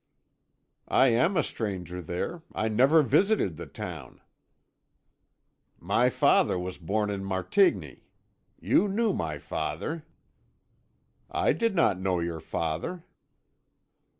"I 0.87 1.09
am 1.09 1.37
a 1.37 1.43
stranger 1.43 2.01
there; 2.01 2.41
I 2.55 2.69
never 2.69 3.03
visited 3.03 3.55
the 3.55 3.67
town." 3.67 4.19
"My 5.79 6.09
father 6.09 6.57
was 6.57 6.79
born 6.79 7.11
in 7.11 7.23
Martigny. 7.23 8.05
You 8.59 8.87
knew 8.87 9.13
my 9.13 9.37
father." 9.37 10.03
"I 11.29 11.53
did 11.53 11.75
not 11.75 11.99
know 11.99 12.19
your 12.19 12.39
father." 12.39 13.03